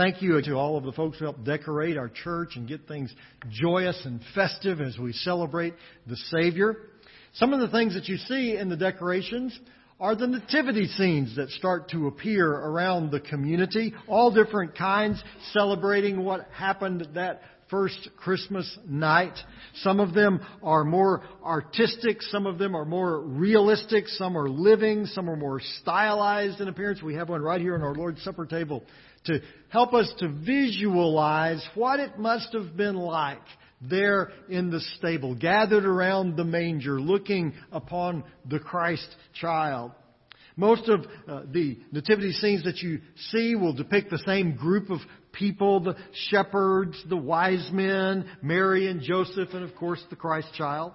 [0.00, 3.14] thank you to all of the folks who helped decorate our church and get things
[3.50, 5.74] joyous and festive as we celebrate
[6.06, 6.76] the Savior.
[7.34, 9.58] Some of the things that you see in the decorations
[10.00, 16.24] are the nativity scenes that start to appear around the community, all different kinds, celebrating
[16.24, 19.38] what happened that first Christmas night.
[19.82, 25.04] Some of them are more artistic, some of them are more realistic, some are living,
[25.04, 27.02] some are more stylized in appearance.
[27.02, 28.82] We have one right here on our Lord's Supper table
[29.24, 33.42] to help us to visualize what it must have been like
[33.80, 39.92] there in the stable, gathered around the manger, looking upon the Christ child.
[40.56, 44.98] Most of uh, the nativity scenes that you see will depict the same group of
[45.32, 45.96] people, the
[46.28, 50.92] shepherds, the wise men, Mary and Joseph, and of course the Christ child.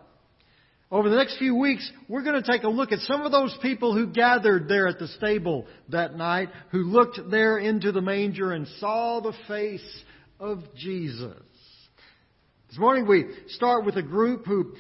[0.92, 3.58] Over the next few weeks, we're going to take a look at some of those
[3.62, 8.52] people who gathered there at the stable that night, who looked there into the manger
[8.52, 10.04] and saw the face
[10.40, 11.36] of Jesus.
[12.70, 14.74] This morning we start with a group who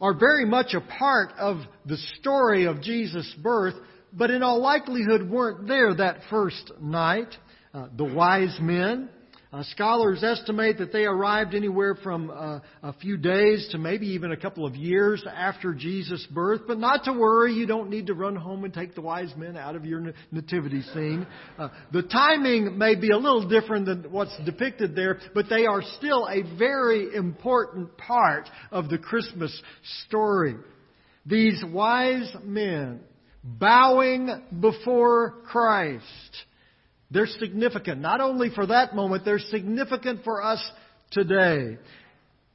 [0.00, 3.74] are very much a part of the story of Jesus' birth,
[4.12, 7.28] but in all likelihood weren't there that first night.
[7.72, 9.08] Uh, the wise men,
[9.52, 14.32] uh, scholars estimate that they arrived anywhere from uh, a few days to maybe even
[14.32, 16.62] a couple of years after Jesus' birth.
[16.66, 19.56] But not to worry, you don't need to run home and take the wise men
[19.56, 21.26] out of your nativity scene.
[21.58, 25.82] Uh, the timing may be a little different than what's depicted there, but they are
[25.98, 29.54] still a very important part of the Christmas
[30.06, 30.56] story.
[31.26, 33.00] These wise men
[33.44, 34.30] bowing
[34.60, 36.02] before Christ
[37.12, 40.62] they're significant, not only for that moment, they're significant for us
[41.10, 41.76] today.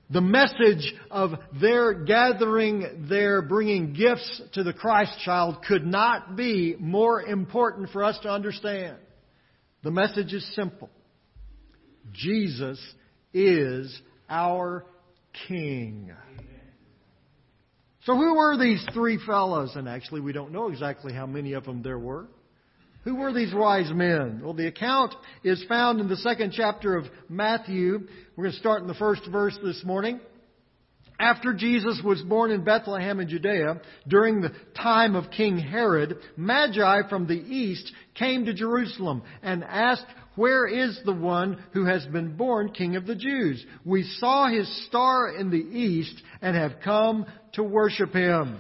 [0.10, 6.76] The message of their gathering, their bringing gifts to the Christ child could not be
[6.80, 8.98] more important for us to understand.
[9.84, 10.90] The message is simple.
[12.14, 12.82] Jesus
[13.34, 14.86] is our
[15.48, 16.12] King.
[18.06, 19.74] So who were these three fellows?
[19.76, 22.28] And actually we don't know exactly how many of them there were.
[23.04, 24.42] Who were these wise men?
[24.44, 28.08] Well, the account is found in the second chapter of Matthew.
[28.36, 30.20] We're going to start in the first verse this morning.
[31.20, 37.10] After Jesus was born in Bethlehem in Judea, during the time of King Herod, Magi
[37.10, 40.06] from the east came to Jerusalem and asked,
[40.36, 43.66] Where is the one who has been born King of the Jews?
[43.84, 48.60] We saw his star in the east and have come to worship him.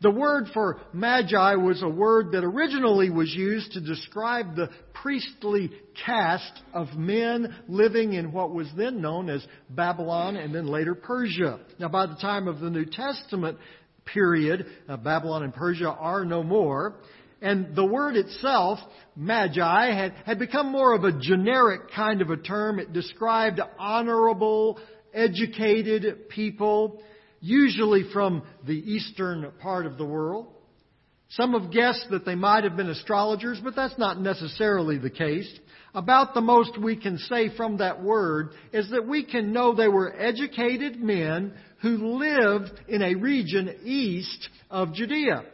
[0.00, 4.70] The word for magi was a word that originally was used to describe the
[5.02, 5.72] priestly
[6.06, 11.58] caste of men living in what was then known as Babylon and then later Persia.
[11.80, 13.58] Now, by the time of the New Testament
[14.04, 16.94] period, uh, Babylon and Persia are no more.
[17.42, 18.78] And the word itself,
[19.16, 22.78] magi, had, had become more of a generic kind of a term.
[22.78, 24.78] It described honorable,
[25.12, 27.00] educated people
[27.40, 30.48] usually from the eastern part of the world.
[31.30, 35.48] Some have guessed that they might have been astrologers, but that's not necessarily the case.
[35.94, 39.88] About the most we can say from that word is that we can know they
[39.88, 45.44] were educated men who lived in a region east of Judea.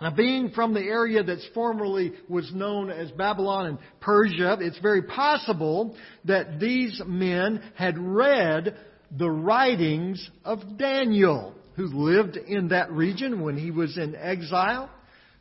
[0.00, 5.02] Now, being from the area that's formerly was known as Babylon and Persia, it's very
[5.02, 8.76] possible that these men had read
[9.16, 14.90] the writings of Daniel, who lived in that region when he was in exile,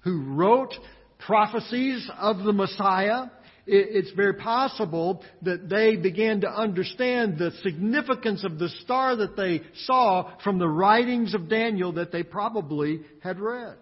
[0.01, 0.73] who wrote
[1.19, 3.25] prophecies of the Messiah.
[3.65, 9.61] It's very possible that they began to understand the significance of the star that they
[9.85, 13.77] saw from the writings of Daniel that they probably had read.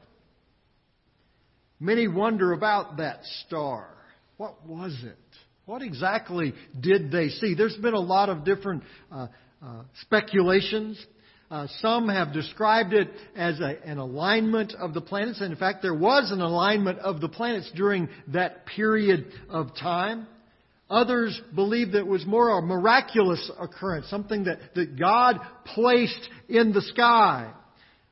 [1.79, 3.87] Many wonder about that star.
[4.37, 5.17] What was it?
[5.65, 7.55] What exactly did they see?
[7.55, 9.27] There's been a lot of different uh,
[9.63, 11.03] uh, speculations.
[11.49, 15.41] Uh, some have described it as a, an alignment of the planets.
[15.41, 20.27] And in fact, there was an alignment of the planets during that period of time.
[20.89, 26.73] Others believe that it was more a miraculous occurrence, something that, that God placed in
[26.73, 27.51] the sky.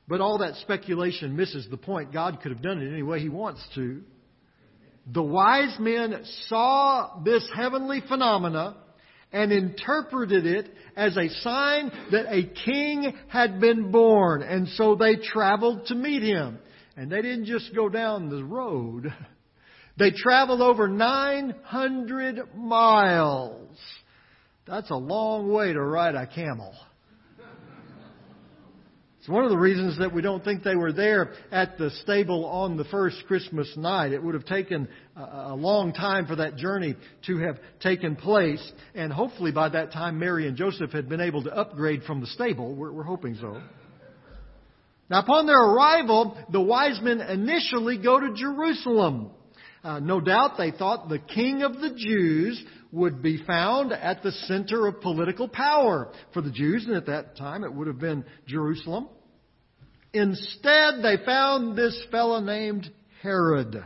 [0.06, 2.12] But all that speculation misses the point.
[2.12, 4.02] God could have done it any way He wants to.
[5.12, 8.76] The wise men saw this heavenly phenomena
[9.32, 14.42] and interpreted it as a sign that a king had been born.
[14.42, 16.58] And so they traveled to meet him.
[16.96, 19.12] And they didn't just go down the road.
[19.98, 23.76] They traveled over 900 miles.
[24.66, 26.72] That's a long way to ride a camel.
[29.20, 32.46] It's one of the reasons that we don't think they were there at the stable
[32.46, 34.12] on the first Christmas night.
[34.12, 36.96] It would have taken a long time for that journey
[37.26, 41.42] to have taken place, and hopefully by that time Mary and Joseph had been able
[41.42, 42.74] to upgrade from the stable.
[42.74, 43.60] We're, we're hoping so.
[45.10, 49.32] Now, upon their arrival, the wise men initially go to Jerusalem.
[49.84, 54.32] Uh, no doubt they thought the king of the Jews would be found at the
[54.32, 58.24] center of political power for the Jews, and at that time it would have been
[58.46, 59.08] Jerusalem.
[60.12, 62.90] Instead, they found this fellow named
[63.22, 63.82] Herod.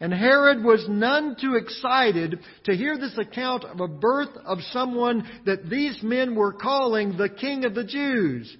[0.00, 5.24] And Herod was none too excited to hear this account of a birth of someone
[5.46, 8.56] that these men were calling the King of the Jews.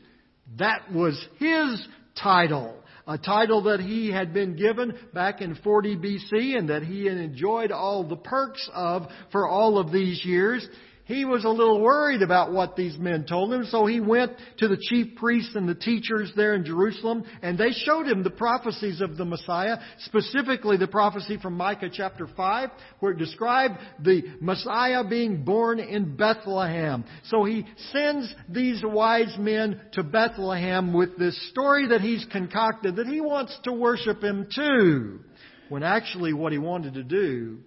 [0.58, 1.84] That was his
[2.14, 7.06] title a title that he had been given back in 40 BC and that he
[7.06, 10.66] had enjoyed all the perks of for all of these years
[11.12, 14.67] he was a little worried about what these men told him, so he went to
[14.67, 19.00] the chief priests and the teachers there in Jerusalem, and they showed him the prophecies
[19.00, 22.70] of the Messiah, specifically the prophecy from Micah chapter 5,
[23.00, 27.05] where it described the Messiah being born in Bethlehem.
[27.25, 33.06] So he sends these wise men to Bethlehem with this story that he's concocted that
[33.06, 35.20] he wants to worship him too,
[35.69, 37.58] when actually what he wanted to do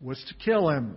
[0.00, 0.96] was to kill him.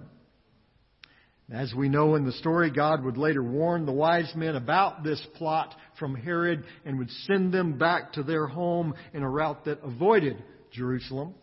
[1.52, 5.26] As we know in the story, God would later warn the wise men about this
[5.36, 9.80] plot from Herod and would send them back to their home in a route that
[9.82, 11.36] avoided Jerusalem.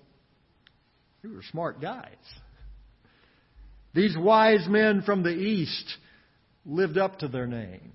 [1.22, 2.12] They were smart guys.
[3.94, 5.96] These wise men from the east
[6.66, 7.92] lived up to their name.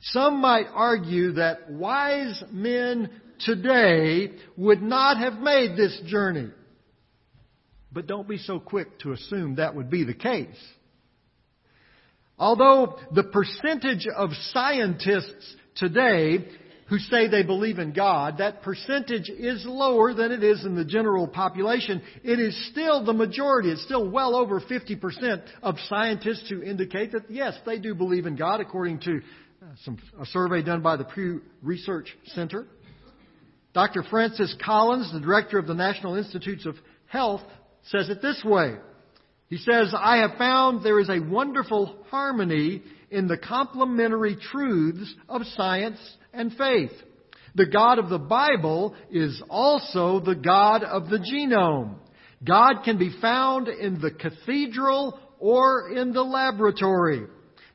[0.00, 3.10] Some might argue that wise men
[3.40, 6.48] today would not have made this journey.
[7.92, 10.56] But don't be so quick to assume that would be the case.
[12.38, 16.46] Although the percentage of scientists today
[16.88, 20.84] who say they believe in God, that percentage is lower than it is in the
[20.84, 22.00] general population.
[22.22, 23.70] It is still the majority.
[23.70, 28.36] It's still well over 50% of scientists who indicate that yes, they do believe in
[28.36, 29.20] God according to
[29.62, 32.66] uh, some, a survey done by the Pew Research Center.
[33.74, 34.04] Dr.
[34.04, 37.42] Francis Collins, the director of the National Institutes of Health,
[37.86, 38.76] says it this way.
[39.48, 45.42] He says, I have found there is a wonderful harmony in the complementary truths of
[45.54, 45.98] science
[46.32, 46.90] and faith.
[47.54, 51.94] The God of the Bible is also the God of the genome.
[52.44, 57.26] God can be found in the cathedral or in the laboratory.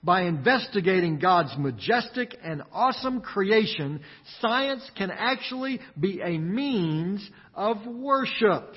[0.03, 4.01] By investigating God's majestic and awesome creation,
[4.39, 8.73] science can actually be a means of worship.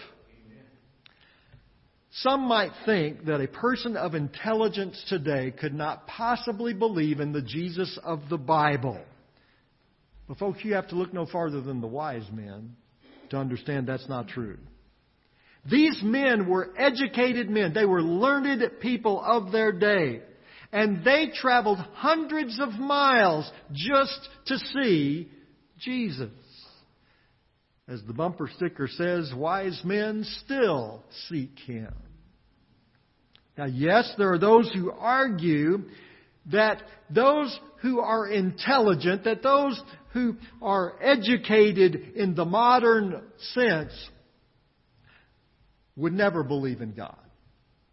[2.18, 7.42] Some might think that a person of intelligence today could not possibly believe in the
[7.42, 9.00] Jesus of the Bible.
[10.28, 12.76] But, folks, you have to look no farther than the wise men
[13.30, 14.58] to understand that's not true.
[15.68, 20.20] These men were educated men, they were learned people of their day.
[20.72, 25.28] And they traveled hundreds of miles just to see
[25.78, 26.30] Jesus.
[27.86, 31.92] As the bumper sticker says, wise men still seek him.
[33.58, 35.84] Now, yes, there are those who argue
[36.50, 39.80] that those who are intelligent, that those
[40.12, 43.22] who are educated in the modern
[43.52, 43.92] sense,
[45.96, 47.16] would never believe in God.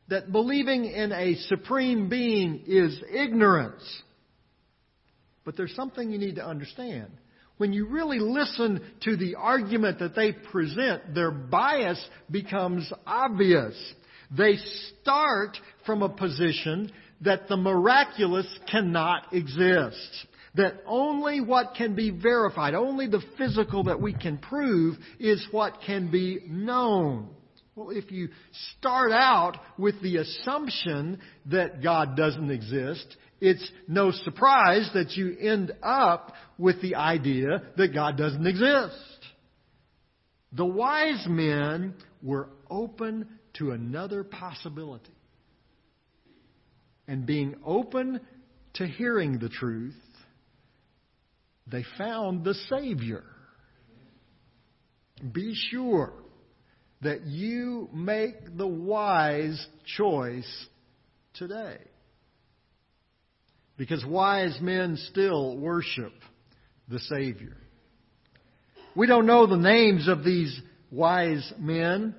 [0.08, 3.84] That believing in a supreme being is ignorance.
[5.44, 7.12] But there's something you need to understand.
[7.62, 13.76] When you really listen to the argument that they present, their bias becomes obvious.
[14.36, 14.58] They
[15.00, 16.92] start from a position
[17.22, 20.26] that the miraculous cannot exist.
[20.56, 25.82] That only what can be verified, only the physical that we can prove is what
[25.86, 27.30] can be known.
[27.76, 28.30] Well, if you
[28.78, 35.72] start out with the assumption that God doesn't exist, it's no surprise that you end
[35.82, 38.96] up with the idea that God doesn't exist.
[40.52, 45.14] The wise men were open to another possibility.
[47.08, 48.20] And being open
[48.74, 49.96] to hearing the truth,
[51.68, 53.24] they found the Savior.
[55.32, 56.14] Be sure
[57.02, 59.66] that you make the wise
[59.98, 60.68] choice
[61.34, 61.78] today.
[63.78, 66.14] Because wise men still worship
[66.88, 67.58] the Savior.
[68.96, 70.60] We don't know the names of these
[70.92, 72.14] wise men.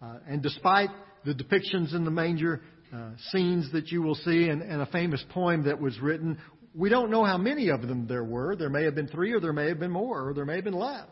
[0.00, 0.90] Uh, and despite
[1.24, 5.22] the depictions in the manger, uh, scenes that you will see, and, and, a famous
[5.30, 6.38] poem that was written,
[6.74, 8.56] We don't know how many of them there were.
[8.56, 10.64] There may have been three, or there may have been more, or there may have
[10.64, 11.06] been less.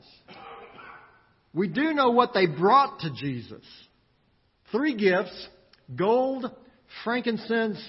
[1.57, 3.65] We do know what they brought to Jesus
[4.71, 5.49] three gifts
[5.97, 6.45] gold,
[7.03, 7.83] frankincense,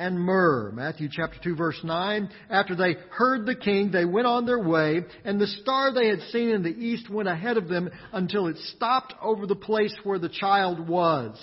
[0.00, 0.72] and myrrh.
[0.72, 2.28] Matthew chapter 2 verse 9.
[2.50, 6.20] After they heard the king, they went on their way, and the star they had
[6.32, 10.18] seen in the east went ahead of them until it stopped over the place where
[10.18, 11.38] the child was.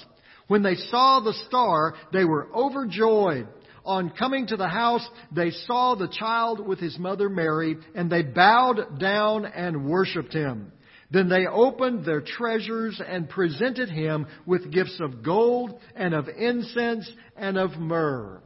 [0.47, 3.47] When they saw the star, they were overjoyed.
[3.85, 8.23] On coming to the house, they saw the child with his mother Mary, and they
[8.23, 10.73] bowed down and worshipped him.
[11.11, 17.09] Then they opened their treasures and presented him with gifts of gold and of incense
[17.35, 18.41] and of myrrh.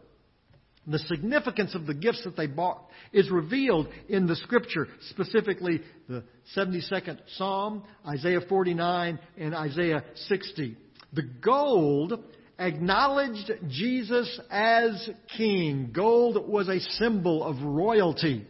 [0.86, 6.24] The significance of the gifts that they bought is revealed in the scripture, specifically the
[6.58, 10.76] 72nd Psalm, Isaiah 49, and Isaiah 60.
[11.14, 12.22] The gold
[12.60, 15.92] acknowledged Jesus as king.
[15.94, 18.46] Gold was a symbol of royalty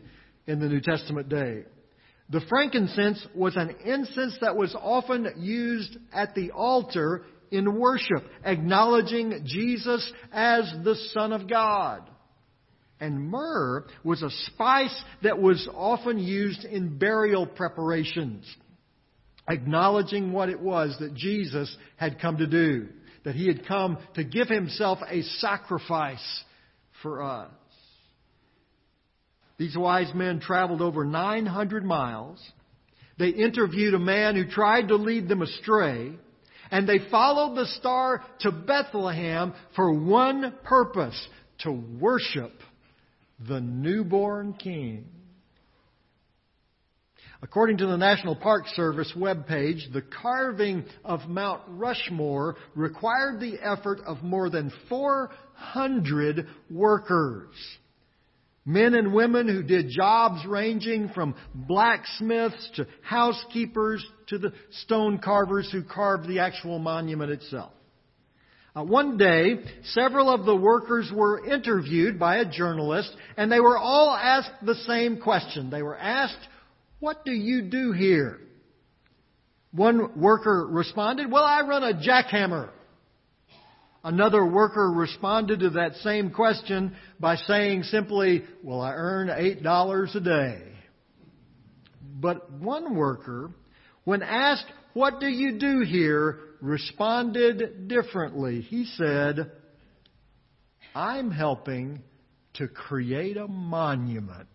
[0.48, 1.66] in the New Testament day.
[2.30, 9.42] The frankincense was an incense that was often used at the altar in worship, acknowledging
[9.46, 12.10] Jesus as the Son of God.
[13.00, 18.46] And myrrh was a spice that was often used in burial preparations,
[19.48, 22.88] acknowledging what it was that Jesus had come to do,
[23.26, 26.44] that he had come to give himself a sacrifice
[27.02, 27.52] for us.
[29.58, 32.40] These wise men traveled over 900 miles.
[33.20, 36.14] They interviewed a man who tried to lead them astray.
[36.72, 41.28] And they followed the star to Bethlehem for one purpose
[41.60, 42.52] to worship
[43.48, 45.06] the newborn king.
[47.44, 54.00] According to the National Park Service webpage, the carving of Mount Rushmore required the effort
[54.06, 57.54] of more than 400 workers.
[58.66, 64.54] Men and women who did jobs ranging from blacksmiths to housekeepers to the
[64.84, 67.74] stone carvers who carved the actual monument itself.
[68.76, 73.78] Uh, one day, several of the workers were interviewed by a journalist, and they were
[73.78, 75.70] all asked the same question.
[75.70, 76.48] They were asked,
[77.00, 78.40] What do you do here?
[79.72, 82.70] One worker responded, Well, I run a jackhammer.
[84.04, 90.20] Another worker responded to that same question by saying simply, Well, I earn $8 a
[90.20, 90.62] day.
[92.20, 93.52] But one worker,
[94.04, 96.40] when asked, What do you do here?
[96.62, 98.62] responded differently.
[98.62, 99.52] He said,
[100.96, 102.02] I'm helping
[102.54, 104.48] to create a monument.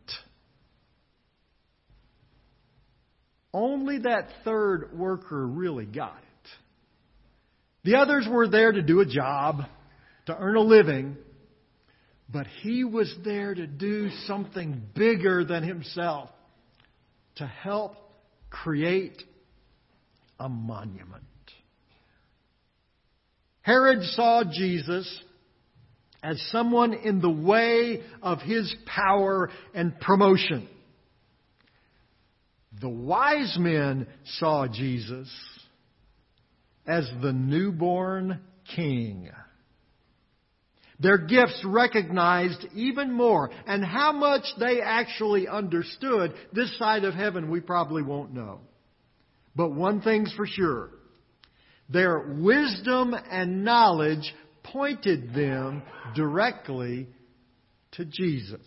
[3.53, 6.28] Only that third worker really got it.
[7.89, 9.63] The others were there to do a job,
[10.27, 11.17] to earn a living,
[12.31, 16.29] but he was there to do something bigger than himself,
[17.37, 17.97] to help
[18.51, 19.23] create
[20.39, 21.25] a monument.
[23.63, 25.23] Herod saw Jesus
[26.23, 30.69] as someone in the way of his power and promotion.
[32.83, 35.31] The wise men saw Jesus
[36.89, 38.41] as the newborn
[38.75, 39.31] king.
[41.01, 47.51] Their gifts recognized even more, and how much they actually understood this side of heaven
[47.51, 48.61] we probably won't know.
[49.55, 50.91] But one thing's for sure.
[51.89, 55.83] Their wisdom and knowledge pointed them
[56.17, 57.07] directly
[57.93, 58.61] to Jesus.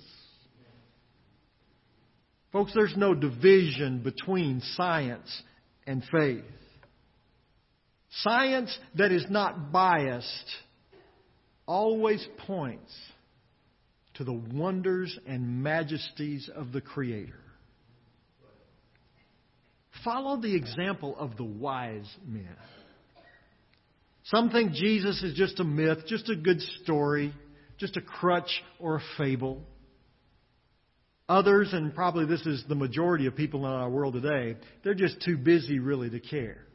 [2.51, 5.41] Folks, there's no division between science
[5.85, 6.43] and faith.
[8.11, 10.51] Science that is not biased
[11.65, 12.91] always points
[14.15, 17.39] to the wonders and majesties of the Creator.
[20.03, 22.55] Follow the example of the wise men.
[24.25, 27.33] Some think Jesus is just a myth, just a good story,
[27.77, 29.61] just a crutch or a fable.
[31.29, 35.21] Others, and probably this is the majority of people in our world today, they're just
[35.21, 36.65] too busy really to care.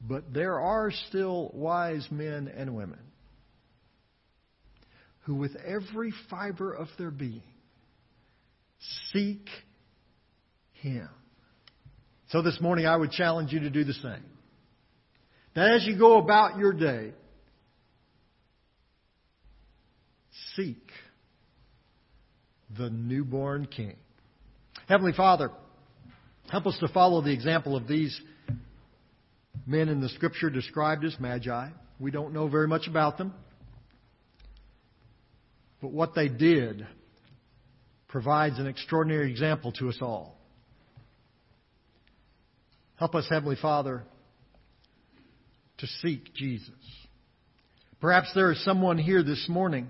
[0.00, 3.00] But there are still wise men and women
[5.20, 7.42] who, with every fiber of their being,
[9.12, 9.46] seek
[10.72, 11.08] Him.
[12.30, 14.24] So this morning I would challenge you to do the same.
[15.54, 17.12] That as you go about your day,
[20.54, 20.82] seek
[22.78, 23.96] the newborn King.
[24.88, 25.50] Heavenly Father,
[26.50, 28.18] help us to follow the example of these
[29.66, 31.68] men in the scripture described as magi.
[31.98, 33.34] We don't know very much about them.
[35.80, 36.86] but what they did
[38.08, 40.36] provides an extraordinary example to us all.
[42.96, 44.02] Help us, Heavenly Father,
[45.78, 46.68] to seek Jesus.
[48.00, 49.88] Perhaps there is someone here this morning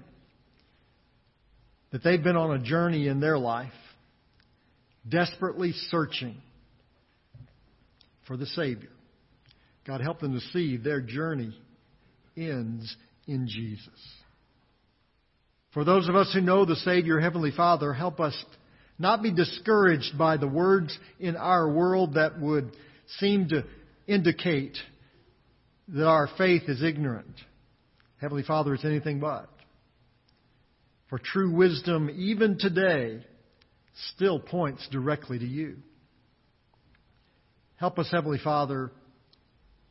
[1.90, 3.72] that they've been on a journey in their life,
[5.08, 6.36] desperately searching
[8.28, 8.90] for the Savior.
[9.86, 11.56] God, help them to see their journey
[12.36, 12.94] ends
[13.26, 13.88] in Jesus.
[15.72, 18.36] For those of us who know the Savior, Heavenly Father, help us
[18.98, 22.76] not be discouraged by the words in our world that would
[23.18, 23.64] seem to
[24.06, 24.76] indicate
[25.88, 27.34] that our faith is ignorant.
[28.20, 29.48] Heavenly Father, it's anything but.
[31.08, 33.24] For true wisdom, even today,
[34.14, 35.76] still points directly to you.
[37.76, 38.92] Help us, Heavenly Father,